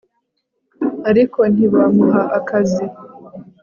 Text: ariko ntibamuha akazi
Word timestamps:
ariko 1.09 1.39
ntibamuha 1.53 2.21
akazi 2.39 2.85